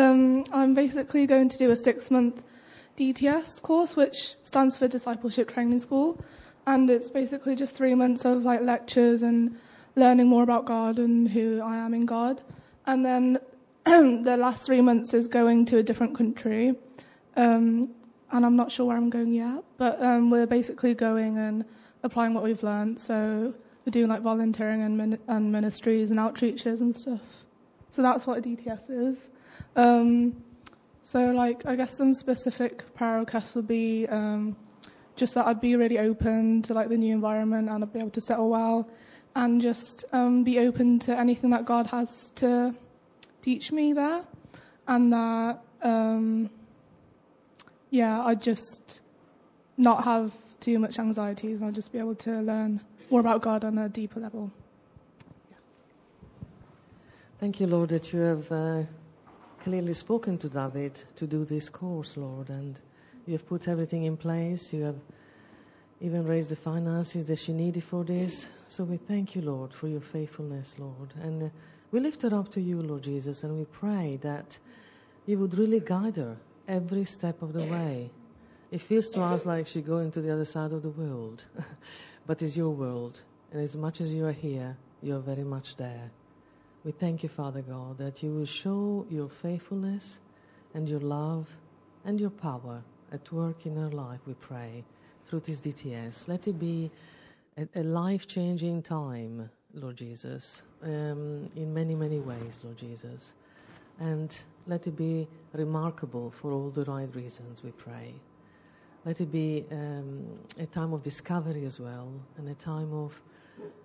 [0.00, 2.42] Um, I'm basically going to do a six month
[2.96, 6.18] DTS course, which stands for Discipleship Training School,
[6.66, 9.58] and it's basically just three months of like lectures and
[9.96, 12.40] learning more about God and who I am in God.
[12.86, 13.40] And then
[13.84, 16.76] the last three months is going to a different country.
[17.36, 17.90] Um,
[18.32, 21.66] and I'm not sure where I'm going yet, but um, we're basically going and
[22.02, 23.00] applying what we've learned.
[23.02, 23.52] So
[23.84, 27.20] we're doing like volunteering and, min- and ministries and outreaches and stuff.
[27.90, 29.18] So that's what a DTS is.
[29.76, 30.42] Um,
[31.02, 34.56] so like I guess some specific prayer requests would be um,
[35.16, 38.10] just that I'd be really open to like the new environment and I'd be able
[38.10, 38.88] to settle well
[39.34, 42.74] and just um, be open to anything that God has to
[43.42, 44.24] teach me there,
[44.88, 46.50] and that um,
[47.90, 49.00] yeah, I'd just
[49.76, 53.64] not have too much anxieties, and I'll just be able to learn more about God
[53.64, 54.50] on a deeper level.
[57.38, 58.82] Thank you, Lord, that you have uh,
[59.60, 62.80] clearly spoken to David to do this course, Lord, and
[63.26, 64.72] you have put everything in place.
[64.72, 65.00] You have
[66.00, 68.50] even raised the finances that she needed for this.
[68.68, 71.14] So we thank you, Lord, for your faithfulness, Lord.
[71.22, 71.48] And uh,
[71.92, 74.58] we lift her up to you, Lord Jesus, and we pray that
[75.26, 78.10] you would really guide her every step of the way.
[78.70, 81.44] It feels to us like she's going to the other side of the world,
[82.26, 83.20] but it's your world.
[83.52, 86.10] And as much as you are here, you're very much there.
[86.84, 90.20] We thank you, Father God, that you will show your faithfulness
[90.72, 91.50] and your love
[92.06, 94.84] and your power at work in her life, we pray
[95.26, 96.28] through this DTS.
[96.28, 96.90] Let it be
[97.58, 103.34] a, a life changing time, Lord Jesus, um, in many, many ways, Lord Jesus.
[103.98, 108.14] And let it be remarkable for all the right reasons, we pray.
[109.04, 110.26] Let it be um,
[110.58, 112.08] a time of discovery as well,
[112.38, 113.20] and a time of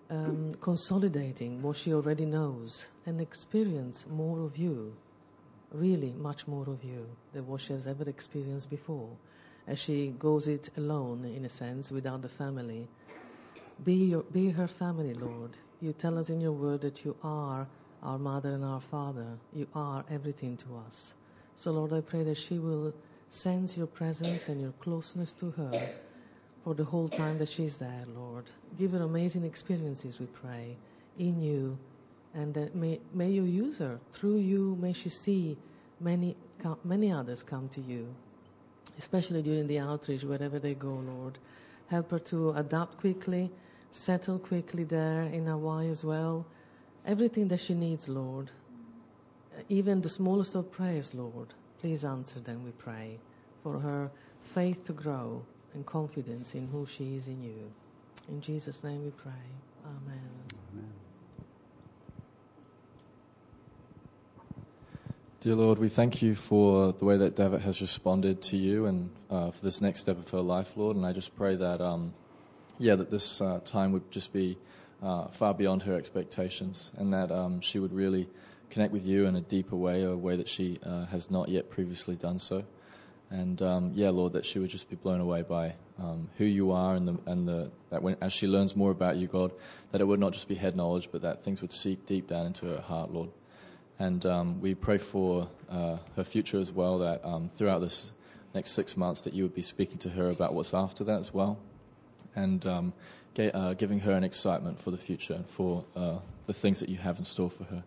[0.09, 4.95] um, consolidating what she already knows and experience more of you,
[5.71, 9.09] really much more of you than what she has ever experienced before
[9.67, 12.87] as she goes it alone, in a sense, without the family.
[13.83, 15.51] Be, your, be her family, Lord.
[15.81, 17.67] You tell us in your word that you are
[18.03, 19.25] our mother and our father.
[19.53, 21.15] You are everything to us.
[21.55, 22.93] So, Lord, I pray that she will
[23.29, 25.89] sense your presence and your closeness to her
[26.65, 28.51] for the whole time that she's there, Lord.
[28.77, 30.75] Give her amazing experiences, we pray,
[31.17, 31.77] in you.
[32.33, 33.99] And that may, may you use her.
[34.11, 35.55] Through you, may she see
[36.01, 36.35] many,
[36.83, 38.13] many others come to you
[38.97, 41.39] especially during the outreach, wherever they go, Lord.
[41.87, 43.51] Help her to adapt quickly,
[43.91, 46.45] settle quickly there in Hawaii as well.
[47.05, 48.51] Everything that she needs, Lord.
[49.69, 51.53] Even the smallest of prayers, Lord.
[51.81, 53.19] Please answer them, we pray,
[53.61, 54.09] for her
[54.41, 55.43] faith to grow
[55.75, 57.71] and confidence in who she is in you.
[58.29, 59.31] In Jesus' name we pray.
[59.85, 60.21] Amen.
[60.73, 60.89] Amen.
[65.41, 69.11] Dear Lord, we thank you for the way that David has responded to you and
[69.29, 70.95] uh, for this next step of her life, Lord.
[70.95, 72.15] And I just pray that, um,
[72.79, 74.57] yeah, that this uh, time would just be
[75.03, 78.27] uh, far beyond her expectations and that um, she would really
[78.71, 81.69] connect with you in a deeper way, a way that she uh, has not yet
[81.69, 82.63] previously done so.
[83.31, 86.71] And um, yeah, Lord, that she would just be blown away by um, who you
[86.71, 89.51] are and, the, and the, that when, as she learns more about you, God,
[89.91, 92.45] that it would not just be head knowledge, but that things would seep deep down
[92.45, 93.29] into her heart, Lord.
[93.97, 98.11] And um, we pray for uh, her future as well, that um, throughout this
[98.53, 101.33] next six months that you would be speaking to her about what's after that as
[101.33, 101.57] well.
[102.35, 102.93] And um,
[103.37, 106.97] uh, giving her an excitement for the future and for uh, the things that you
[106.97, 107.83] have in store for her.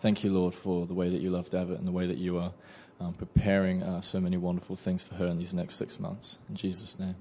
[0.00, 2.38] Thank you, Lord, for the way that you love David and the way that you
[2.38, 2.52] are
[3.00, 6.38] um, preparing uh, so many wonderful things for her in these next six months.
[6.48, 7.16] In Jesus' name.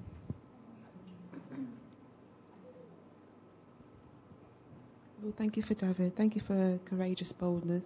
[5.21, 6.15] Lord, thank you for David.
[6.15, 7.83] Thank you for courageous boldness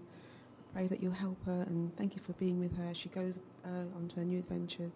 [0.73, 3.39] pray that you'll help her and thank you for being with her as she goes
[3.65, 4.89] uh, on to her new adventure.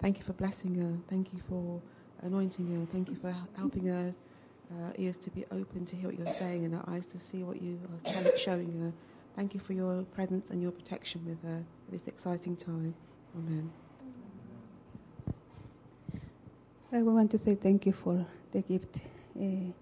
[0.00, 0.92] Thank you for blessing her.
[1.08, 1.80] Thank you for
[2.22, 2.86] anointing her.
[2.92, 4.14] Thank you for helping her
[4.70, 7.42] uh, ears to be open to hear what you're saying and her eyes to see
[7.42, 8.92] what you are showing her.
[9.36, 12.94] Thank you for your presence and your protection with her at this exciting time.
[13.36, 13.70] Amen.
[16.92, 18.96] I want to say thank you for the gift
[19.36, 19.72] uh,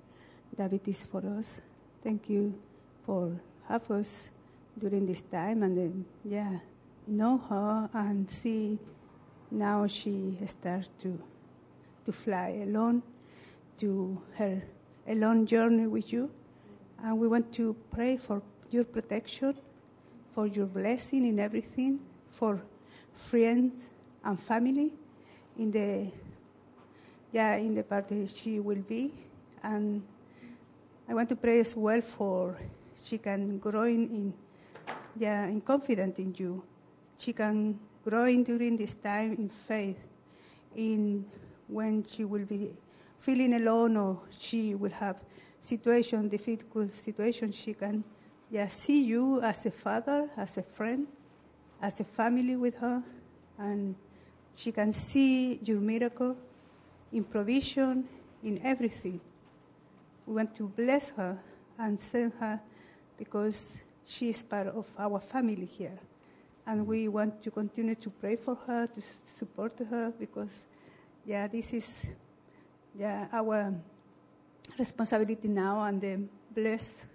[0.57, 1.61] David is for us.
[2.03, 2.55] Thank you
[3.05, 3.39] for
[3.69, 4.31] help us
[4.79, 6.59] during this time and then yeah
[7.07, 8.79] know her and see
[9.51, 11.19] now she starts to
[12.05, 13.03] to fly alone
[13.77, 14.63] to her
[15.09, 16.31] alone journey with you
[17.05, 18.41] and we want to pray for
[18.73, 19.55] your protection
[20.35, 22.01] for your blessing in everything
[22.33, 22.61] for
[23.15, 23.87] friends
[24.25, 24.93] and family
[25.59, 26.07] in the
[27.33, 29.13] yeah in the part that she will be
[29.63, 30.03] and
[31.09, 32.57] i want to pray as well for
[33.03, 34.35] she can grow in, in
[35.17, 36.63] yeah, and confident in you.
[37.19, 39.99] she can grow in during this time in faith,
[40.75, 41.25] in
[41.69, 42.71] when she will be
[43.21, 45.17] feeling alone or she will have
[45.61, 48.03] situation, difficult situation, she can
[48.53, 51.07] yeah, see you as a father, as a friend,
[51.81, 53.03] as a family with her,
[53.59, 53.95] and
[54.55, 56.37] she can see your miracle
[57.11, 58.07] in provision,
[58.45, 59.19] in everything.
[60.27, 61.39] We want to bless her
[61.79, 62.61] and send her
[63.17, 65.99] because she is part of our family here.
[66.67, 69.03] And we want to continue to pray for her, to
[69.35, 70.67] support her, because,
[71.25, 72.05] yeah, this is
[72.99, 73.75] yeah, our
[74.79, 77.07] responsibility now, and then bless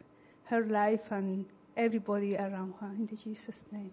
[0.49, 1.45] her life and
[1.75, 2.87] everybody around her.
[2.87, 3.91] In the Jesus' name.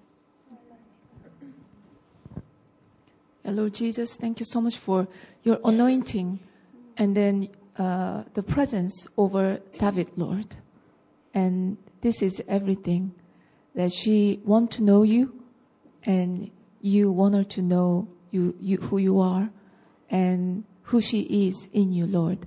[3.44, 5.06] Lord Jesus, thank you so much for
[5.42, 6.40] your anointing
[6.96, 10.56] and then uh, the presence over David, Lord.
[11.34, 13.14] And this is everything
[13.74, 15.42] that she want to know you
[16.04, 19.50] and you want her to know you, you who you are
[20.10, 22.46] and who she is in you, Lord.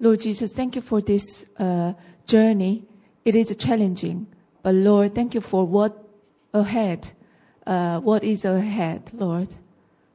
[0.00, 1.92] Lord Jesus, thank you for this uh,
[2.26, 2.84] journey.
[3.24, 4.26] It is challenging,
[4.62, 6.04] but Lord, thank you for what
[6.52, 7.12] ahead,
[7.66, 9.48] uh, what is ahead, Lord.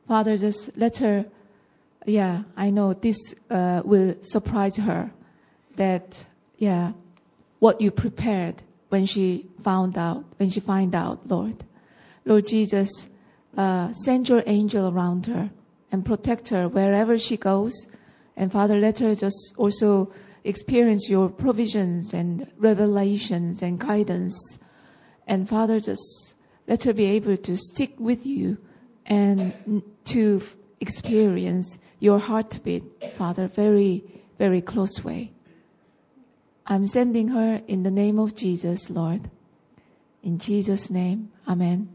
[0.07, 1.25] Father, just let her,
[2.05, 5.11] yeah, I know this uh, will surprise her
[5.75, 6.25] that,
[6.57, 6.93] yeah,
[7.59, 11.63] what you prepared when she found out, when she find out, Lord.
[12.25, 13.09] Lord Jesus,
[13.55, 15.49] uh, send your angel around her
[15.91, 17.87] and protect her wherever she goes.
[18.35, 20.11] And Father, let her just also
[20.47, 24.59] experience your provisions and revelations and guidance.
[25.27, 26.35] And Father, just
[26.67, 28.57] let her be able to stick with you
[29.05, 30.41] and to
[30.79, 32.83] experience your heartbeat,
[33.17, 34.03] Father, very,
[34.37, 35.33] very close way.
[36.65, 39.29] I'm sending her in the name of Jesus, Lord.
[40.23, 41.89] In Jesus' name, Amen.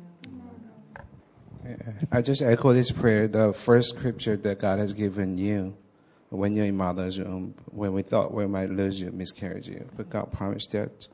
[2.11, 5.77] I just echo this prayer, the first scripture that God has given you
[6.39, 9.87] when you're in mother's womb, um, when we thought we might lose you, miscarriage you.
[9.97, 11.09] But God promised that.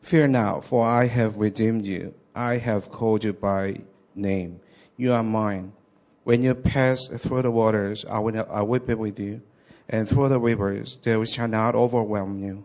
[0.00, 2.14] Fear not, for I have redeemed you.
[2.34, 3.80] I have called you by
[4.14, 4.60] name.
[4.96, 5.72] You are mine.
[6.24, 9.42] When you pass through the waters, I will, I will be with you.
[9.88, 12.64] And through the rivers, they shall not overwhelm you.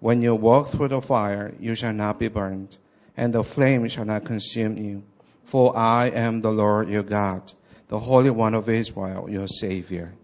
[0.00, 2.78] When you walk through the fire, you shall not be burned,
[3.16, 5.04] and the flame shall not consume you.
[5.44, 7.52] For I am the Lord your God,
[7.88, 10.14] the Holy One of Israel, your Savior.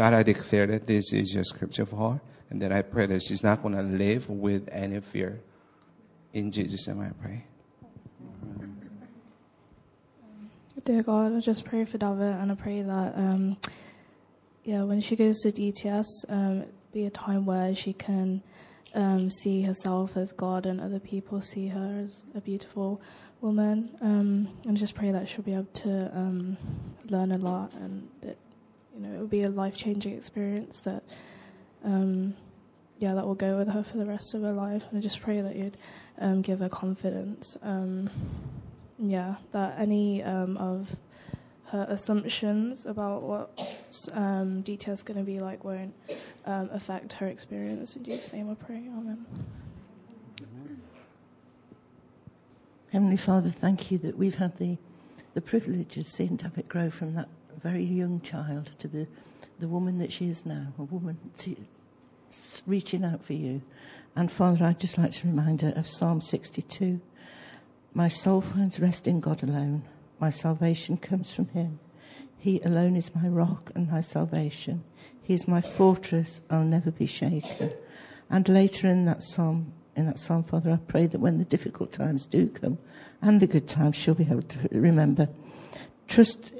[0.00, 3.22] God, I declare that this is your scripture for her, and that I pray that
[3.22, 5.42] she's not going to live with any fear.
[6.32, 7.44] In Jesus' name I pray.
[10.86, 13.58] Dear God, I just pray for David and I pray that, um,
[14.64, 16.64] yeah, when she goes to DTS, um,
[16.94, 18.42] be a time where she can
[18.94, 23.02] um, see herself as God and other people see her as a beautiful
[23.42, 23.90] woman.
[24.00, 26.56] Um, and just pray that she'll be able to um,
[27.10, 28.08] learn a lot and
[29.00, 31.02] you know, it would be a life changing experience that,
[31.84, 32.34] um,
[32.98, 34.84] yeah, that will go with her for the rest of her life.
[34.90, 35.78] And I just pray that you'd
[36.18, 37.56] um, give her confidence.
[37.62, 38.10] Um,
[38.98, 40.96] yeah, that any um, of
[41.68, 43.58] her assumptions about what
[44.12, 45.94] um, DTS is going to be like won't
[46.44, 47.96] um, affect her experience.
[47.96, 48.76] In Jesus' name I pray.
[48.76, 49.24] Amen.
[52.92, 54.76] Heavenly Father, thank you that we've had the,
[55.32, 57.28] the privilege of seeing David grow from that
[57.62, 59.06] very young child to the,
[59.58, 61.56] the woman that she is now, a woman to,
[62.66, 63.62] reaching out for you.
[64.16, 67.00] And Father, I'd just like to remind her of Psalm 62.
[67.92, 69.82] My soul finds rest in God alone.
[70.18, 71.78] My salvation comes from Him.
[72.38, 74.84] He alone is my rock and my salvation.
[75.22, 76.40] He is my fortress.
[76.50, 77.72] I'll never be shaken.
[78.30, 81.92] And later in that psalm, in that psalm, Father, I pray that when the difficult
[81.92, 82.78] times do come
[83.20, 85.28] and the good times, she'll be able to remember.
[86.08, 86.52] Trust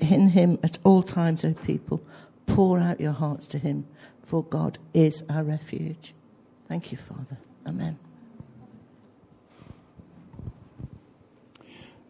[0.00, 2.02] in Him at all times, O people.
[2.46, 3.86] Pour out your hearts to Him,
[4.22, 6.14] for God is our refuge.
[6.68, 7.38] Thank you, Father.
[7.66, 7.98] Amen.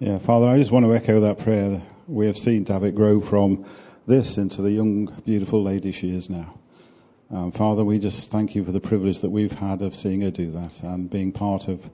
[0.01, 1.83] Yeah, Father, I just want to echo that prayer.
[2.07, 3.65] We have seen David grow from
[4.07, 6.59] this into the young, beautiful lady she is now.
[7.31, 10.31] Um, Father, we just thank you for the privilege that we've had of seeing her
[10.31, 11.89] do that and being part of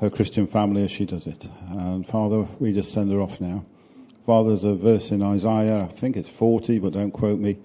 [0.00, 1.48] her Christian family as she does it.
[1.70, 3.64] And Father, we just send her off now.
[4.26, 7.58] Father, there's a verse in Isaiah, I think it's 40, but don't quote me,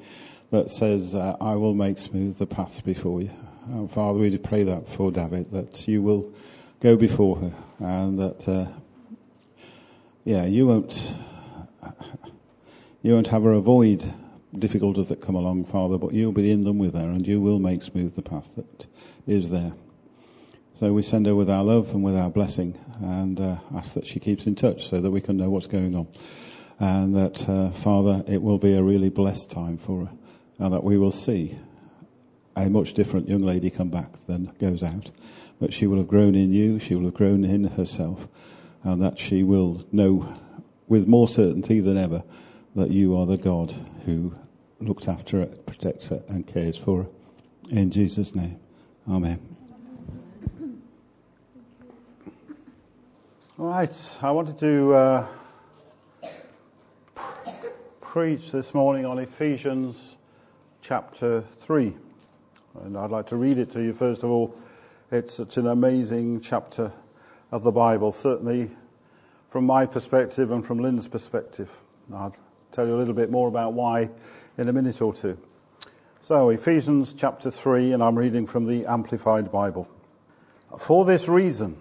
[0.51, 3.31] that says, uh, I will make smooth the paths before you.
[3.67, 6.33] And Father, we pray that for David, that you will
[6.81, 8.67] go before her and that uh,
[10.25, 11.15] yeah, you won't,
[13.03, 14.13] you won't have her avoid
[14.57, 17.59] difficulties that come along, Father, but you'll be in them with her and you will
[17.59, 18.85] make smooth the path that
[19.25, 19.71] is there.
[20.75, 24.05] So we send her with our love and with our blessing and uh, ask that
[24.05, 26.07] she keeps in touch so that we can know what's going on.
[26.79, 30.11] And that, uh, Father, it will be a really blessed time for her
[30.59, 31.57] and that we will see
[32.55, 35.11] a much different young lady come back than goes out.
[35.59, 38.27] But she will have grown in you, she will have grown in herself,
[38.83, 40.33] and that she will know
[40.87, 42.23] with more certainty than ever
[42.75, 44.35] that you are the God who
[44.79, 47.09] looked after her, protects her, and cares for her.
[47.69, 48.59] In Jesus' name,
[49.09, 49.39] Amen.
[53.57, 55.27] All right, I wanted to uh,
[58.09, 60.17] preach this morning on Ephesians
[60.81, 61.93] chapter 3.
[62.81, 64.55] And I'd like to read it to you first of all.
[65.11, 66.91] It's such an amazing chapter
[67.51, 68.71] of the Bible, certainly
[69.47, 71.69] from my perspective and from Lynn's perspective.
[72.11, 72.35] I'll
[72.71, 74.09] tell you a little bit more about why
[74.57, 75.37] in a minute or two.
[76.23, 79.87] So, Ephesians chapter 3, and I'm reading from the Amplified Bible.
[80.79, 81.79] For this reason,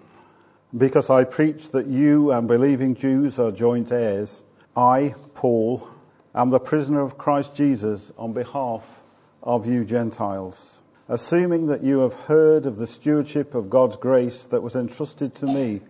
[0.77, 4.43] because I preach that you and believing Jews are joint heirs,
[4.77, 5.89] I, Paul,
[6.33, 9.01] am the prisoner of Christ Jesus on behalf
[9.41, 14.61] of you Gentiles, assuming that you have heard of the stewardship of God's grace that
[14.61, 15.81] was entrusted to me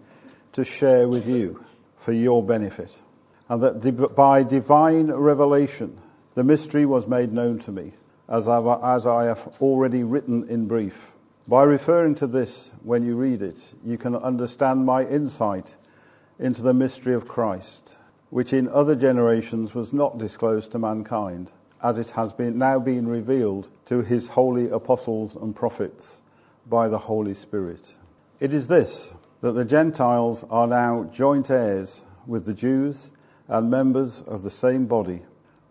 [0.53, 1.65] to share with you
[1.97, 2.95] for your benefit,
[3.49, 5.99] and that by divine revelation
[6.35, 7.93] the mystery was made known to me,
[8.29, 11.11] as I have already written in brief.
[11.47, 15.75] By referring to this when you read it, you can understand my insight
[16.37, 17.95] into the mystery of Christ,
[18.29, 23.07] which in other generations was not disclosed to mankind, as it has been now been
[23.07, 26.17] revealed to his holy apostles and prophets
[26.67, 27.93] by the Holy Spirit.
[28.39, 33.11] It is this that the Gentiles are now joint heirs with the Jews
[33.47, 35.21] and members of the same body,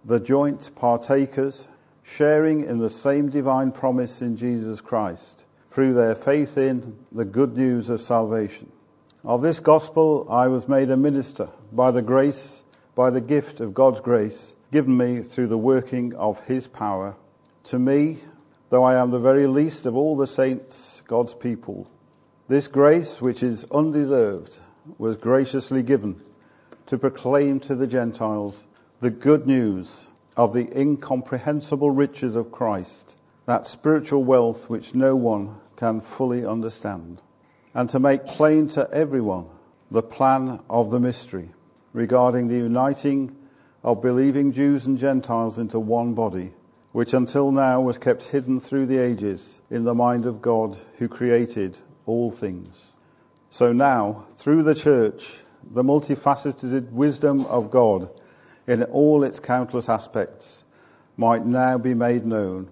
[0.05, 1.69] the joint partakers,
[2.03, 7.57] sharing in the same divine promise in Jesus Christ through their faith in the good
[7.57, 8.73] news of salvation.
[9.23, 12.63] Of this gospel I was made a minister by the grace,
[12.95, 17.17] by the gift of God's grace given me through the working of his power.
[17.65, 18.23] To me,
[18.71, 21.91] though I am the very least of all the saints, God's people,
[22.49, 24.59] this grace, which is undeserved,
[24.97, 26.21] was graciously given
[26.87, 28.67] to proclaim to the Gentiles
[29.01, 30.07] the good news
[30.37, 37.21] of the incomprehensible riches of Christ, that spiritual wealth which no one can fully understand,
[37.75, 39.47] and to make plain to everyone
[39.91, 41.51] the plan of the mystery
[41.93, 43.35] regarding the uniting
[43.83, 46.53] of believing Jews and Gentiles into one body,
[46.93, 51.09] which until now was kept hidden through the ages in the mind of God who
[51.09, 52.95] created all things.
[53.51, 55.39] So now, through the church,
[55.71, 58.11] the multifaceted wisdom of God
[58.67, 60.65] in all its countless aspects
[61.17, 62.69] might now be made known,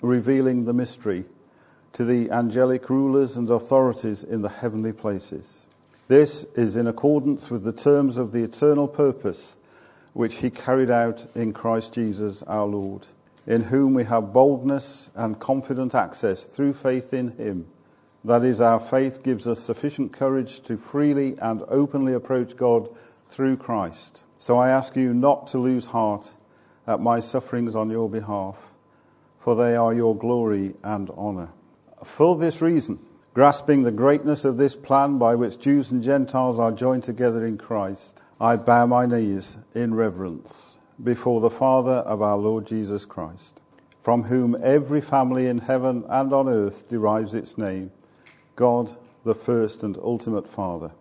[0.00, 1.24] revealing the mystery
[1.92, 5.65] to the angelic rulers and authorities in the heavenly places.
[6.08, 9.56] This is in accordance with the terms of the eternal purpose
[10.12, 13.06] which he carried out in Christ Jesus our Lord,
[13.44, 17.66] in whom we have boldness and confident access through faith in him.
[18.24, 22.88] That is, our faith gives us sufficient courage to freely and openly approach God
[23.28, 24.22] through Christ.
[24.38, 26.30] So I ask you not to lose heart
[26.86, 28.56] at my sufferings on your behalf,
[29.40, 31.48] for they are your glory and honor.
[32.04, 33.00] For this reason,
[33.36, 37.58] grasping the greatness of this plan by which Jews and Gentiles are joined together in
[37.58, 43.60] Christ, I bow my knees in reverence before the Father of our Lord Jesus Christ,
[44.02, 47.90] from whom every family in heaven and on earth derives its name,
[48.54, 50.92] God, the first and ultimate Father.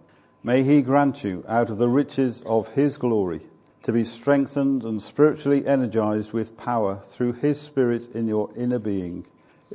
[0.43, 3.43] May He grant you, out of the riches of His glory,
[3.83, 9.25] to be strengthened and spiritually energized with power through His Spirit in your inner being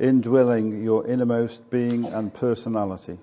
[0.01, 3.19] indwelling your innermost being and personality,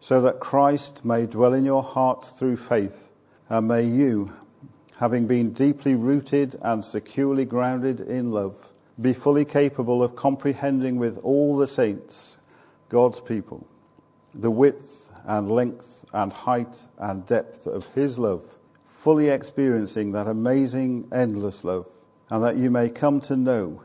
[0.00, 3.08] so that Christ may dwell in your hearts through faith,
[3.48, 4.32] and may you,
[4.96, 8.56] having been deeply rooted and securely grounded in love,
[9.00, 12.38] be fully capable of comprehending with all the saints,
[12.88, 13.68] God's people,
[14.34, 18.42] the width and length and height and depth of His love,
[18.88, 21.86] fully experiencing that amazing, endless love,
[22.30, 23.82] and that you may come to know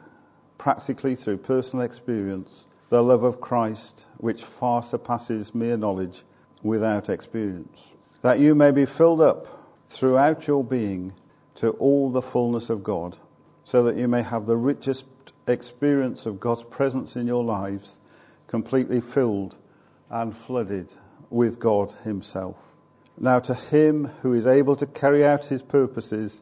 [0.62, 6.22] practically through personal experience, the love of Christ, which far surpasses mere knowledge
[6.62, 7.80] without experience.
[8.22, 11.14] That you may be filled up throughout your being
[11.56, 13.18] to all the fullness of God,
[13.66, 15.06] so that you may have the richest
[15.48, 17.98] experience of God's presence in your lives,
[18.46, 19.58] completely filled
[20.12, 20.94] and flooded
[21.32, 22.58] with God Himself.
[23.18, 26.42] Now, to Him who is able to carry out His purposes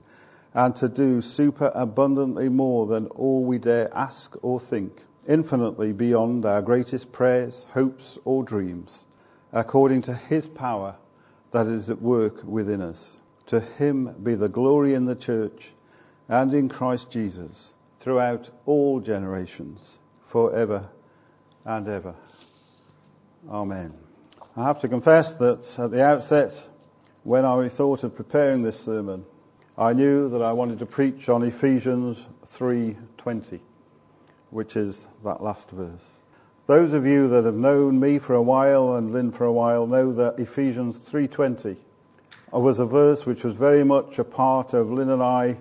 [0.53, 6.45] and to do super abundantly more than all we dare ask or think, infinitely beyond
[6.45, 9.05] our greatest prayers, hopes, or dreams,
[9.53, 10.95] according to his power
[11.51, 13.17] that is at work within us.
[13.47, 15.71] To him be the glory in the church
[16.27, 20.89] and in Christ Jesus throughout all generations, forever
[21.65, 22.15] and ever.
[23.49, 23.93] Amen.
[24.55, 26.53] I have to confess that at the outset,
[27.23, 29.25] when I thought of preparing this sermon,
[29.79, 33.61] I knew that I wanted to preach on Ephesians 3:20,
[34.49, 36.17] which is that last verse.
[36.65, 39.87] Those of you that have known me for a while and Lynn for a while
[39.87, 41.77] know that Ephesians 3:20
[42.51, 45.59] was a verse which was very much a part of Lynn and I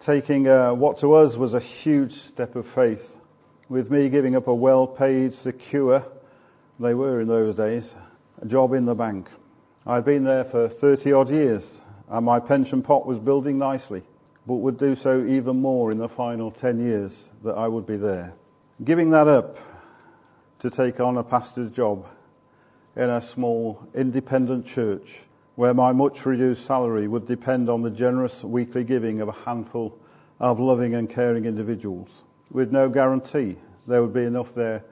[0.00, 3.20] taking a, what to us was a huge step of faith,
[3.68, 6.04] with me giving up a well-paid, secure,
[6.80, 7.94] they were in those days,
[8.42, 9.30] a job in the bank.
[9.86, 14.02] I'd been there for 30 odd years, and my pension pot was building nicely,
[14.46, 17.96] but would do so even more in the final 10 years that I would be
[17.96, 18.34] there.
[18.82, 19.56] Giving that up
[20.58, 22.06] to take on a pastor's job
[22.96, 25.20] in a small independent church
[25.54, 29.96] where my much reduced salary would depend on the generous weekly giving of a handful
[30.40, 34.82] of loving and caring individuals, with no guarantee there would be enough there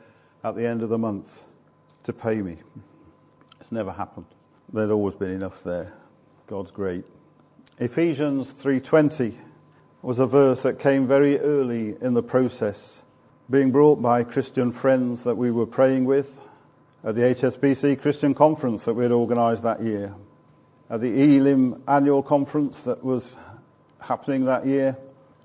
[0.44, 1.44] at the end of the month
[2.04, 2.58] to pay me.
[3.60, 4.26] It's never happened.
[4.72, 5.97] There'd always been enough there.
[6.48, 7.04] God's great.
[7.78, 9.34] Ephesians 3:20
[10.00, 13.02] was a verse that came very early in the process,
[13.50, 16.40] being brought by Christian friends that we were praying with
[17.04, 20.14] at the HSBC Christian conference that we had organized that year
[20.88, 23.36] at the Elim annual conference that was
[24.00, 24.96] happening that year,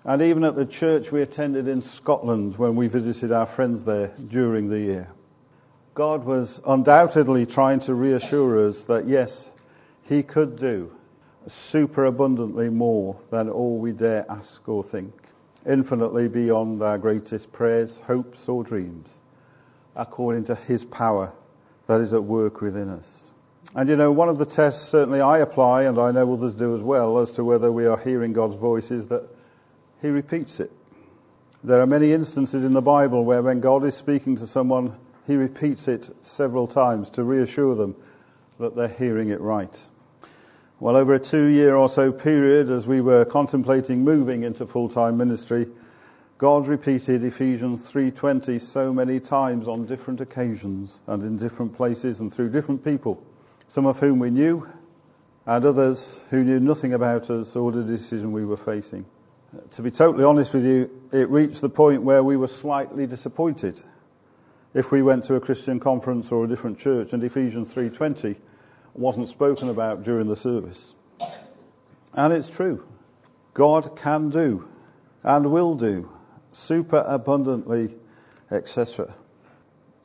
[0.06, 4.14] and even at the church we attended in Scotland when we visited our friends there
[4.30, 5.10] during the year.
[5.96, 9.50] God was undoubtedly trying to reassure us that yes,
[10.08, 10.92] He could do
[11.48, 15.14] super abundantly more than all we dare ask or think,
[15.66, 19.10] infinitely beyond our greatest prayers, hopes, or dreams,
[19.96, 21.34] according to His power
[21.88, 23.24] that is at work within us.
[23.76, 26.76] And you know, one of the tests certainly I apply, and I know others do
[26.76, 29.24] as well, as to whether we are hearing God's voice is that
[30.02, 30.72] He repeats it.
[31.64, 35.36] There are many instances in the Bible where when God is speaking to someone, He
[35.36, 37.96] repeats it several times to reassure them
[38.60, 39.84] that they're hearing it right.
[40.84, 44.90] Well, over a two year or so period, as we were contemplating moving into full
[44.90, 45.70] time ministry,
[46.38, 52.34] God repeated Ephesians 3:20 so many times on different occasions and in different places and
[52.34, 53.24] through different people
[53.70, 54.68] some of whom we knew,
[55.46, 59.06] and others who knew nothing about us or the decision we were facing.
[59.72, 63.82] To be totally honest with you, it reached the point where we were slightly disappointed
[64.74, 68.36] if we went to a Christian conference or a different church and Ephesians 3:20
[68.94, 70.94] wasn't spoken about during the service.
[72.14, 72.86] And it's true.
[73.54, 74.68] God can do
[75.24, 76.10] and will do
[76.52, 77.96] super abundantly,
[78.52, 79.14] etc.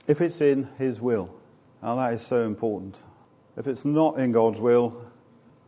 [0.07, 1.35] If it's in his will.
[1.83, 2.97] And that is so important.
[3.57, 5.05] If it's not in God's will,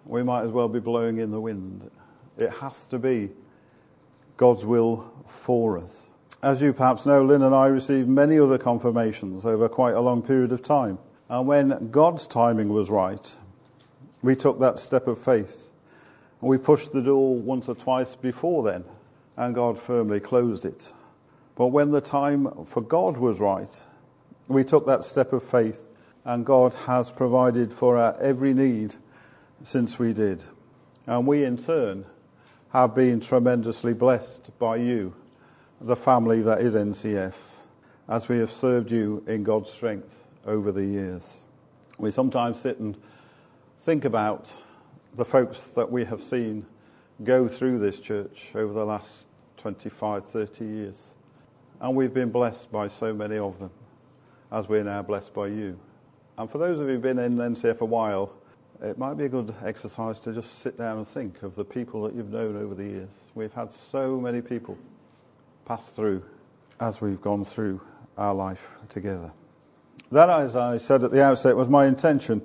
[0.05, 1.91] we might as well be blowing in the wind.
[2.39, 3.31] It has to be
[4.37, 6.11] God's will for us.
[6.43, 10.23] As you perhaps know, Lynn and I received many other confirmations over quite a long
[10.23, 10.99] period of time.
[11.31, 13.37] And when God's timing was right,
[14.21, 15.71] we took that step of faith.
[16.41, 18.85] We pushed the door once or twice before then,
[19.37, 20.93] and God firmly closed it.
[21.55, 23.81] But when the time for God was right,
[24.49, 25.87] we took that step of faith
[26.25, 28.97] and God has provided for our every need
[29.63, 30.43] since we did.
[31.07, 32.07] And we, in turn,
[32.73, 35.15] have been tremendously blessed by you,
[35.81, 37.35] the family that is NCF,
[38.09, 41.23] as we have served you in God's strength over the years.
[41.99, 42.97] We sometimes sit and
[43.79, 44.53] think about
[45.17, 46.67] the folks that we have seen
[47.25, 49.25] go through this church over the last
[49.59, 51.15] 25, 30 years.
[51.81, 53.71] And we've been blessed by so many of them,
[54.53, 55.79] as we're now blessed by you.
[56.39, 58.33] And for those of you who've been in NCF a while,
[58.83, 62.03] it might be a good exercise to just sit down and think of the people
[62.05, 63.11] that you've known over the years.
[63.35, 64.79] We've had so many people
[65.67, 66.25] pass through
[66.81, 67.81] as we've gone through
[68.17, 69.33] our life together.
[70.13, 72.43] That, as I said at the outset, was my intention.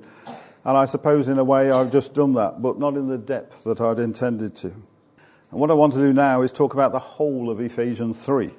[0.63, 3.63] And I suppose in a way I've just done that, but not in the depth
[3.63, 4.67] that I'd intended to.
[4.67, 8.51] And what I want to do now is talk about the whole of Ephesians 3,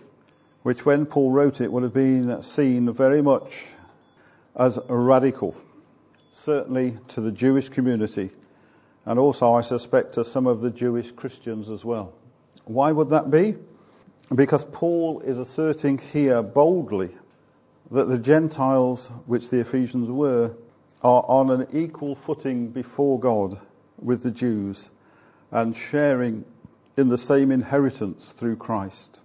[0.63, 3.67] which when Paul wrote it would have been seen very much
[4.57, 5.57] as radical,
[6.33, 8.31] certainly to the Jewish community,
[9.05, 12.13] and also, I suspect, to some of the Jewish Christians as well.
[12.65, 13.57] Why would that be?
[14.35, 17.11] Because Paul is asserting here boldly
[17.91, 20.55] that the Gentiles, which the Ephesians were,
[21.03, 23.61] are on an equal footing before God
[23.99, 24.91] with the Jews
[25.51, 26.45] and sharing
[26.97, 29.21] in the same inheritance through Christ.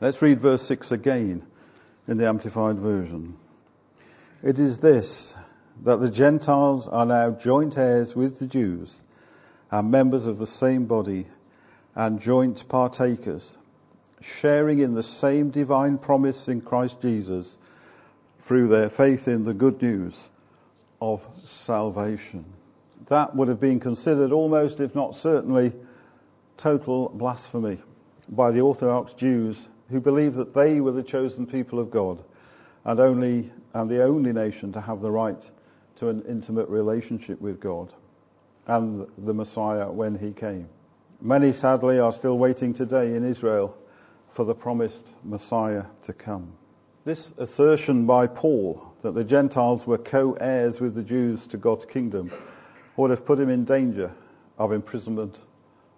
[0.00, 1.46] Let's read verse 6 again.
[2.06, 3.36] in the Amplified Version.
[4.42, 5.34] It is this
[5.82, 9.02] that the Gentiles are now joint heirs with the Jews
[9.70, 11.26] and members of the same body
[11.96, 13.56] and joint partakers,
[14.24, 17.58] sharing in the same divine promise in Christ Jesus
[18.40, 20.30] through their faith in the good news
[21.00, 22.44] of salvation.
[23.08, 25.72] That would have been considered almost, if not certainly,
[26.56, 27.82] total blasphemy
[28.28, 32.24] by the Orthodox Jews who believed that they were the chosen people of God
[32.84, 35.50] and only and the only nation to have the right
[35.96, 37.92] to an intimate relationship with God
[38.66, 40.68] and the Messiah when he came.
[41.20, 43.76] Many, sadly, are still waiting today in Israel
[44.34, 46.54] for the promised Messiah to come.
[47.04, 51.84] This assertion by Paul that the Gentiles were co heirs with the Jews to God's
[51.84, 52.32] kingdom
[52.96, 54.10] would have put him in danger
[54.58, 55.40] of imprisonment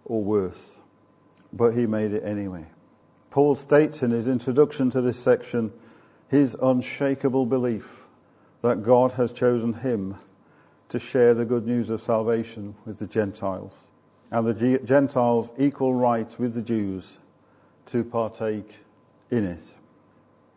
[0.05, 0.81] or worse.
[1.51, 2.67] But he made it anyway.
[3.31, 5.73] Paul states in his introduction to this section
[6.29, 8.03] his unshakable belief
[8.61, 10.17] that God has chosen him
[10.91, 13.91] to share the good news of salvation with the Gentiles,
[14.31, 17.19] and the Gentiles' equal right with the Jews
[17.87, 18.85] to partake
[19.31, 19.63] in it.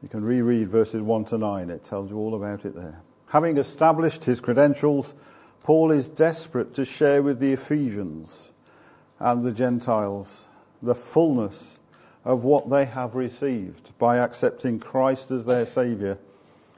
[0.02, 3.02] You can reread verses 1 to 9, it tells you all about it there.
[3.28, 5.14] Having established his credentials,
[5.62, 8.50] Paul is desperate to share with the Ephesians
[9.20, 10.46] and the Gentiles
[10.82, 11.80] the fullness
[12.24, 16.18] of what they have received by accepting Christ as their Saviour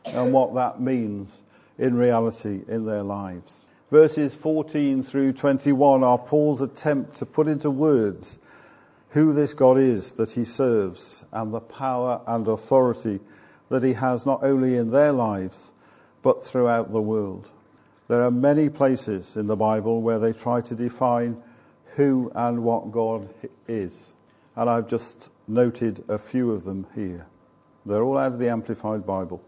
[0.05, 1.41] and what that means
[1.77, 3.67] in reality in their lives.
[3.91, 8.39] Verses 14 through 21 are Paul's attempt to put into words
[9.11, 13.19] who this God is that he serves and the power and authority
[13.69, 15.71] that he has not only in their lives
[16.21, 17.49] but throughout the world.
[18.07, 21.41] There are many places in the Bible where they try to define
[21.95, 23.29] who and what God
[23.67, 24.13] is.
[24.55, 27.25] And I've just noted a few of them here.
[27.85, 29.41] They're all out of the Amplified Bible.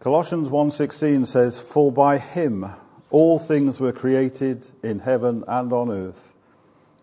[0.00, 2.66] Colossians 1:16 says, "For by him
[3.10, 6.34] all things were created in heaven and on earth,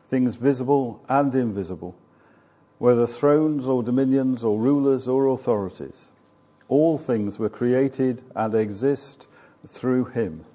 [0.08, 1.96] things visible and invisible,
[2.78, 6.10] whether thrones or dominions or rulers or authorities.
[6.70, 9.28] All things were created and exist
[9.65, 10.46] through him.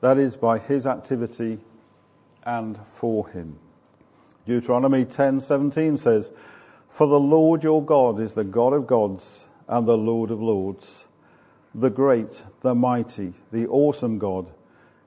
[0.00, 1.60] That is by his activity
[2.44, 3.58] and for him."
[4.46, 6.30] Deuteronomy 10:17 says,
[6.88, 11.06] "For the Lord your God is the God of gods and the Lord of lords."
[11.74, 14.46] the great, the mighty, the awesome God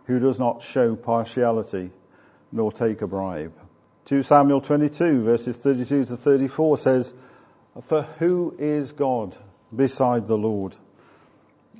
[0.06, 1.92] who does not show partiality
[2.52, 3.54] nor take a bribe.
[4.06, 7.14] 2 Samuel 22, verses 32 to 34 says,
[7.82, 9.38] For who is God
[9.76, 10.78] beside the Lord?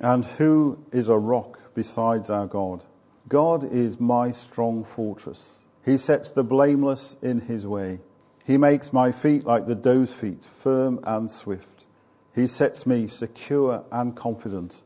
[0.00, 2.84] And who is a rock besides our God?
[3.28, 5.60] God is my strong fortress.
[5.84, 8.00] He sets the blameless in his way.
[8.44, 11.86] He makes my feet like the doe's feet, firm and swift.
[12.34, 14.82] He sets me secure and confident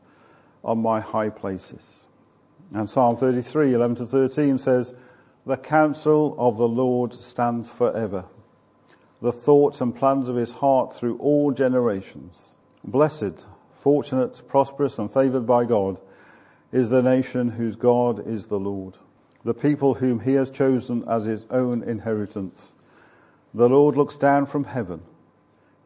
[0.63, 2.05] on my high places.
[2.73, 4.93] And Psalm 33, 11 to 13 says,
[5.45, 8.25] The counsel of the Lord stands forever,
[9.21, 12.49] the thoughts and plans of his heart through all generations.
[12.83, 13.45] Blessed,
[13.81, 15.99] fortunate, prosperous, and favored by God
[16.71, 18.95] is the nation whose God is the Lord,
[19.43, 22.71] the people whom he has chosen as his own inheritance.
[23.53, 25.01] The Lord looks down from heaven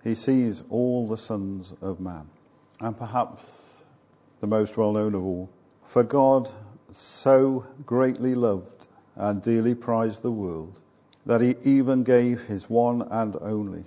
[0.08, 2.30] he sees all the sons of man.
[2.80, 3.82] And perhaps
[4.39, 5.50] the most well known of all.
[5.86, 6.50] For God
[6.91, 8.77] so greatly loved
[9.18, 10.80] and dearly prized the world
[11.26, 13.84] that he even gave his one and only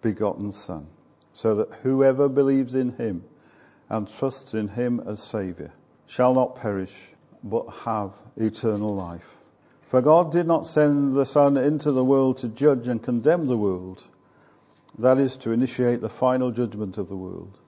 [0.00, 0.86] begotten Son,
[1.34, 3.24] so that whoever believes in him
[3.88, 5.72] and trusts in him as Saviour
[6.06, 9.36] shall not perish, but have eternal life.
[9.88, 13.56] For God did not send the Son into the world to judge and condemn the
[13.56, 14.04] world
[14.98, 17.58] that is to initiate the final judgment of the world,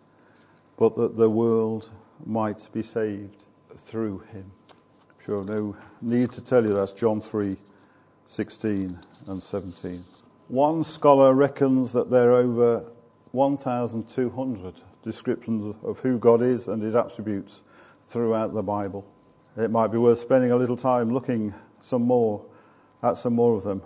[0.76, 1.90] but that the world
[2.24, 3.44] might be saved
[3.76, 4.52] through him.
[5.24, 7.54] Sure no need to tell you that's John 3
[8.26, 10.02] 16 and 17.
[10.48, 12.84] One scholar reckons that there are over
[13.32, 17.60] 1,200 descriptions of who God is and his attributes
[18.08, 19.04] throughout the Bible.
[19.58, 21.52] It might be worth spending a little time looking
[21.82, 22.42] some more
[23.02, 23.82] at some more of them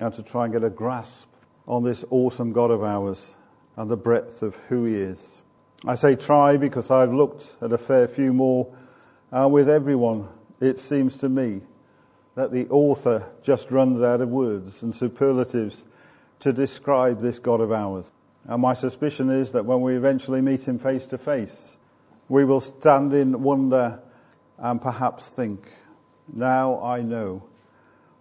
[0.00, 1.28] and to try and get a grasp
[1.68, 3.34] on this awesome God of ours
[3.76, 5.36] and the breadth of who He is.
[5.84, 8.74] I say try because I've looked at a fair few more,
[9.30, 10.28] and with everyone,
[10.60, 11.62] it seems to me
[12.34, 15.84] that the author just runs out of words and superlatives
[16.40, 18.12] to describe this God of ours.
[18.44, 21.76] And my suspicion is that when we eventually meet Him face to face,
[22.28, 24.00] we will stand in wonder
[24.58, 25.66] and perhaps think,
[26.32, 27.44] now I know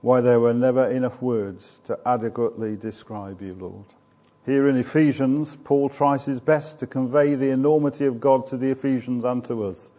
[0.01, 3.85] why there were never enough words to adequately describe you, Lord.
[4.45, 8.69] Here in Ephesians, Paul tries his best to convey the enormity of God to the
[8.69, 9.89] Ephesians and to us.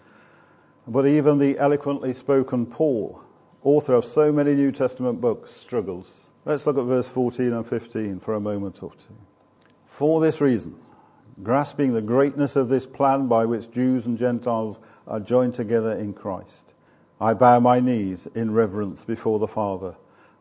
[0.87, 3.23] But even the eloquently spoken Paul,
[3.63, 6.27] author of so many New Testament books, struggles.
[6.45, 9.17] Let's look at verse 14 and 15 for a moment or two.
[9.87, 10.77] For this reason,
[11.43, 16.13] grasping the greatness of this plan by which Jews and Gentiles are joined together in
[16.13, 16.75] Christ,
[17.21, 19.97] I bow my knees in reverence before the Father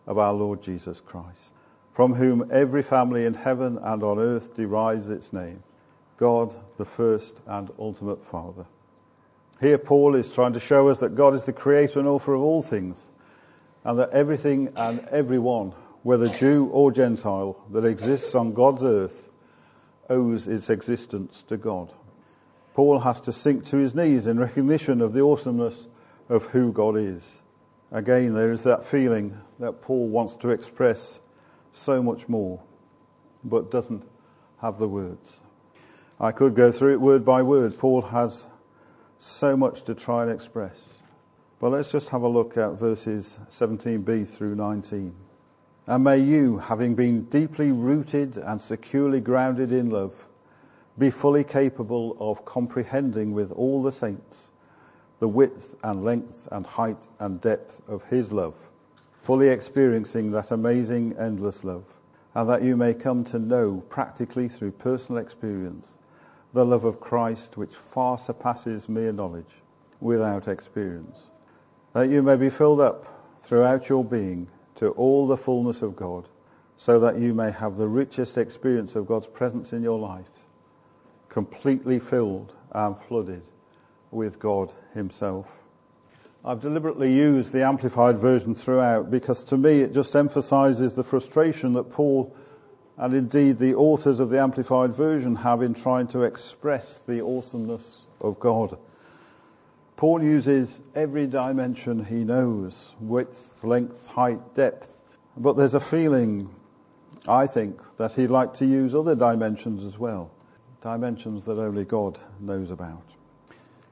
[0.05, 1.53] of our Lord Jesus Christ
[1.95, 5.63] from whom every family in heaven and on earth derives its name
[6.17, 8.65] God, the first and ultimate Father.
[9.61, 12.41] Here, Paul is trying to show us that God is the creator and author of
[12.41, 13.07] all things,
[13.83, 19.29] and that everything and everyone, whether Jew or Gentile, that exists on God's earth
[20.09, 21.91] owes its existence to God.
[22.73, 25.87] Paul has to sink to his knees in recognition of the awesomeness
[26.27, 27.39] of who God is.
[27.91, 31.21] Again, there is that feeling that Paul wants to express
[31.71, 32.61] so much more,
[33.43, 34.03] but doesn't
[34.61, 35.39] have the words.
[36.19, 37.77] I could go through it word by word.
[37.77, 38.45] Paul has
[39.17, 40.77] so much to try and express.
[41.59, 45.15] But let's just have a look at verses 17b through 19.
[45.87, 50.25] And may you, having been deeply rooted and securely grounded in love,
[50.97, 54.49] be fully capable of comprehending with all the saints
[55.19, 58.55] the width and length and height and depth of his love
[59.25, 61.83] fully experiencing that amazing, endless love,
[62.35, 65.94] and that you may come to know practically through personal experience
[66.55, 69.61] the love of Christ which far surpasses mere knowledge
[69.99, 71.19] without experience.
[71.91, 76.29] That you may be filled up throughout your being to all the fullness of God,
[76.77, 80.47] so that you may have the richest experience of God's presence in your life,
[81.27, 83.43] completely filled and flooded
[84.09, 85.47] with God Himself.
[86.45, 91.73] I've deliberately used the Amplified Version throughout because to me it just emphasizes the frustration
[91.73, 92.33] that Paul
[92.97, 98.03] and indeed the authors of the Amplified Version have in trying to express the awesomeness
[98.21, 98.77] of God.
[99.97, 104.99] Paul uses every dimension he knows width, length, height, depth.
[105.37, 106.49] But there's a feeling,
[107.27, 110.31] I think, that he'd like to use other dimensions as well,
[110.81, 113.03] dimensions that only God knows about.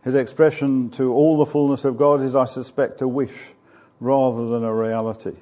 [0.03, 3.53] His expression to all the fullness of God is, I suspect, a wish
[4.01, 5.35] rather than a reality.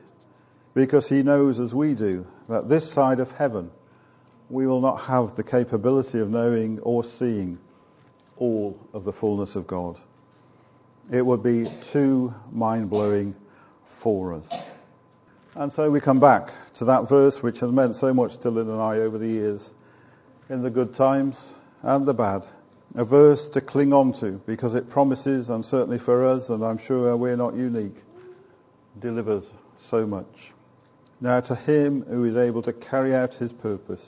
[0.75, 3.71] Because he knows, as we do, that this side of heaven,
[4.49, 7.57] we will not have the capability of knowing or seeing
[8.37, 9.97] all of the fullness of God.
[11.11, 13.35] It would be too mind blowing
[13.85, 14.47] for us.
[15.55, 18.69] And so we come back to that verse which has meant so much to Lynn
[18.69, 19.69] and I over the years,
[20.49, 22.47] in the good times and the bad
[22.95, 26.77] a verse to cling on to because it promises, and certainly for us, and I'm
[26.77, 27.95] sure we're not unique,
[28.99, 30.53] delivers so much.
[31.23, 34.03] Now, to him who is able to carry out his purpose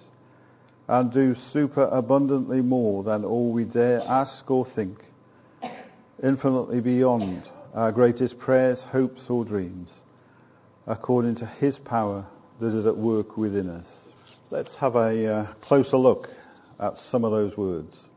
[0.87, 5.05] and do super abundantly more than all we dare ask or think,
[6.21, 7.43] infinitely beyond
[7.75, 10.01] our greatest prayers, hopes, or dreams,
[10.87, 12.25] according to his power
[12.59, 14.07] that is at work within us.
[14.49, 16.31] Let's have a uh, closer look
[16.79, 18.07] at some of those words.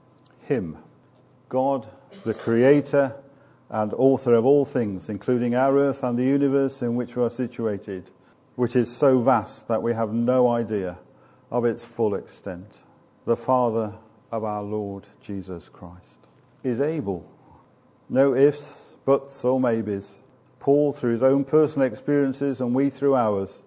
[0.42, 0.78] Him,
[1.50, 1.86] God,
[2.24, 3.14] the Creator
[3.68, 7.30] and author of all things, including our earth and the universe in which we are
[7.30, 8.10] situated,
[8.56, 10.98] which is so vast that we have no idea
[11.50, 12.78] of its full extent.
[13.26, 13.94] The Father
[14.32, 16.18] of our Lord Jesus Christ
[16.64, 17.30] is able.
[18.08, 20.16] No ifs, buts, or maybes.
[20.58, 23.62] Paul, through his own personal experiences, and we through ours,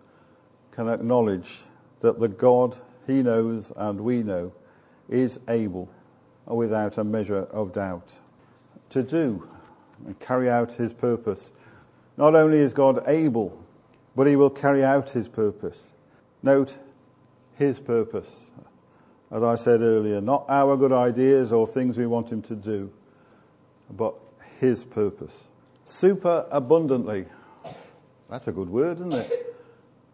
[0.72, 1.60] can acknowledge
[2.02, 4.54] that the God he knows and we know
[5.08, 5.90] is able
[6.46, 8.14] without a measure of doubt.
[8.92, 9.48] To do
[10.06, 11.52] and carry out his purpose.
[12.18, 13.64] Not only is God able,
[14.16, 15.90] but he will carry out his purpose.
[16.44, 16.78] Note
[17.56, 18.36] his purpose.
[19.32, 22.92] As I said earlier, not our good ideas or things we want him to do,
[23.92, 24.16] but
[24.60, 25.48] his purpose.
[25.86, 27.26] Super abundantly.
[28.30, 29.56] That's a good word, isn't it?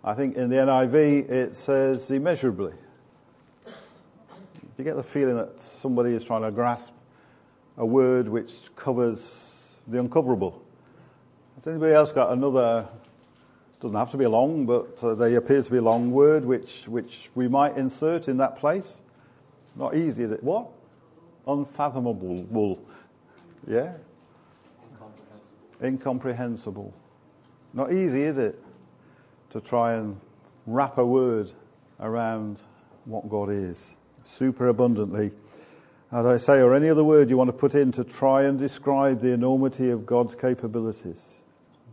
[0.04, 2.74] I think in the NIV it says immeasurably
[4.78, 6.92] you get the feeling that somebody is trying to grasp
[7.78, 10.62] a word which covers the uncoverable?
[11.56, 12.88] Has anybody else got another,
[13.86, 16.88] doesn't have to be long, but uh, they appear to be a long word which,
[16.88, 18.98] which we might insert in that place?
[19.76, 20.42] Not easy, is it?
[20.44, 20.70] What?
[21.46, 22.80] Unfathomable.
[23.68, 23.94] Yeah?
[24.90, 25.84] Incomprehensible.
[25.84, 26.94] Incomprehensible.
[27.76, 28.60] Not easy, is it?
[29.52, 30.20] To try and
[30.66, 31.52] wrap a word
[32.00, 32.60] around
[33.06, 33.94] what God is
[34.26, 35.30] super abundantly.
[36.12, 38.58] As I say, or any other word you want to put in to try and
[38.58, 41.35] describe the enormity of God's capabilities.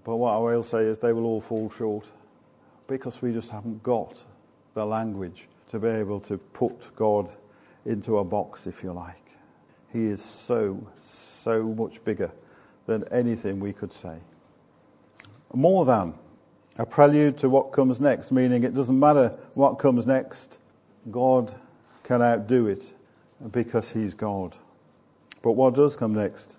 [0.05, 2.07] But what I will say is they will all fall short
[2.89, 4.25] because we just haven't got
[4.75, 7.31] the language to be able to put God
[7.87, 9.17] into a box, if you like.
[9.93, 12.31] He is so, so much bigger
[12.87, 14.19] than anything we could say.
[15.53, 16.15] More than
[16.79, 20.59] a prelude to what comes next, meaning it doesn't matter what comes next,
[21.11, 21.55] God
[22.03, 22.93] can outdo it
[23.51, 24.57] because He's God.
[25.43, 26.57] But what does come next?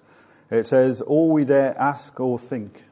[0.51, 2.83] It says, All we dare ask or think.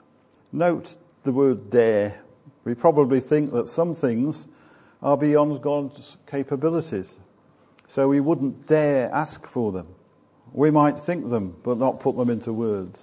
[0.52, 2.22] Note the word dare.
[2.64, 4.48] We probably think that some things
[5.02, 7.16] are beyond God's capabilities,
[7.88, 9.88] so we wouldn't dare ask for them.
[10.54, 13.00] We might think them, but not put them into words.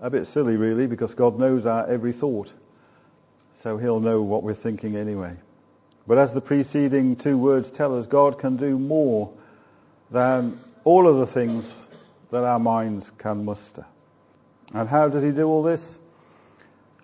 [0.00, 2.52] A bit silly, really, because God knows our every thought,
[3.62, 5.36] so He'll know what we're thinking anyway.
[6.06, 9.32] But as the preceding two words tell us, God can do more
[10.10, 11.86] than all of the things
[12.30, 13.86] that our minds can muster.
[14.74, 16.00] And how does He do all this?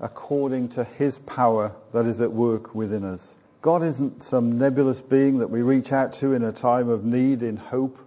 [0.00, 3.34] According to His power that is at work within us.
[3.62, 7.42] God isn't some nebulous being that we reach out to in a time of need,
[7.42, 7.98] in hope.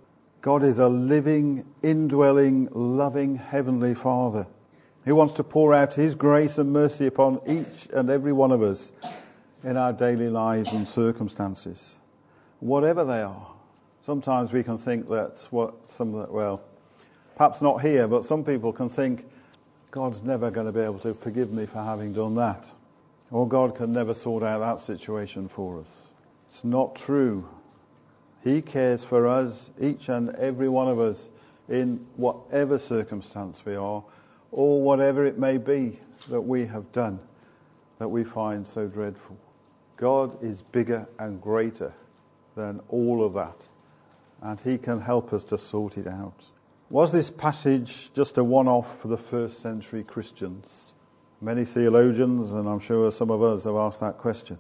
[0.41, 4.47] God is a living, indwelling, loving Heavenly Father
[5.05, 8.61] who wants to pour out His grace and mercy upon each and every one of
[8.61, 8.91] us
[9.63, 11.95] in our daily lives and circumstances,
[12.59, 13.47] whatever they are.
[14.05, 16.61] Sometimes we can think that's what some, well,
[17.35, 19.25] perhaps not here, but some people can think,
[19.91, 22.69] God's never going to be able to forgive me for having done that.
[23.31, 25.87] Or God can never sort out that situation for us.
[26.49, 27.47] It's not true.
[28.43, 31.29] He cares for us, each and every one of us,
[31.67, 34.03] in whatever circumstance we are,
[34.51, 35.99] or whatever it may be
[36.29, 37.19] that we have done
[37.99, 39.37] that we find so dreadful.
[39.97, 41.93] God is bigger and greater
[42.55, 43.67] than all of that,
[44.41, 46.45] and He can help us to sort it out.
[46.91, 50.93] Was this passage just a one off for the first century Christians?
[51.39, 54.57] Many theologians, and I'm sure some of us, have asked that question.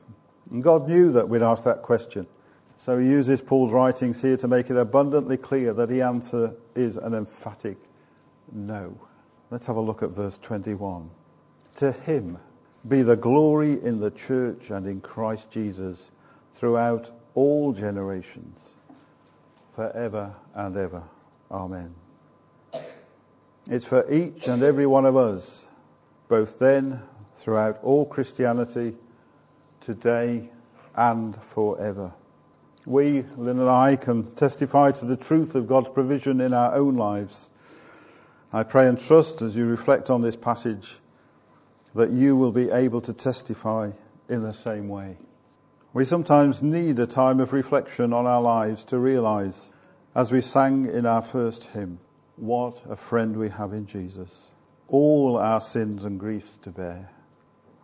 [0.51, 2.27] And God knew that we'd ask that question.
[2.77, 6.97] So he uses Paul's writings here to make it abundantly clear that the answer is
[6.97, 7.77] an emphatic
[8.51, 8.95] no.
[9.49, 11.09] Let's have a look at verse 21.
[11.77, 12.37] To him
[12.87, 16.11] be the glory in the church and in Christ Jesus
[16.53, 18.59] throughout all generations,
[19.75, 21.03] forever and ever.
[21.51, 21.95] Amen.
[23.69, 25.67] It's for each and every one of us,
[26.27, 27.03] both then,
[27.37, 28.95] throughout all Christianity,
[29.79, 30.49] today,
[30.95, 32.13] and forever.
[32.87, 36.97] We, Lynn and I, can testify to the truth of God's provision in our own
[36.97, 37.49] lives.
[38.51, 40.95] I pray and trust as you reflect on this passage
[41.93, 43.91] that you will be able to testify
[44.27, 45.17] in the same way.
[45.93, 49.69] We sometimes need a time of reflection on our lives to realize,
[50.15, 51.99] as we sang in our first hymn,
[52.39, 54.51] what a friend we have in Jesus.
[54.87, 57.11] All our sins and griefs to bear.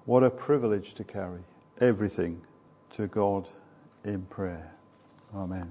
[0.05, 1.41] What a privilege to carry
[1.81, 2.41] everything
[2.91, 3.47] to God
[4.03, 4.71] in prayer.
[5.35, 5.69] Amen.